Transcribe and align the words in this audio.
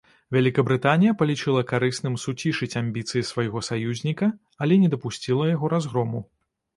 Вялікабрытанія 0.35 1.11
палічыла 1.19 1.59
карысным 1.71 2.15
суцішыць 2.23 2.69
амбіцыі 2.81 3.23
свайго 3.31 3.61
саюзніка, 3.67 4.31
але 4.67 4.79
не 4.85 4.89
дапусціла 4.95 5.43
яго 5.51 5.71
разгрому. 5.75 6.23